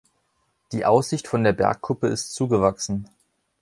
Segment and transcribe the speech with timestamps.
[0.71, 3.07] Die Aussicht von der Bergkuppe ist zugewachsen.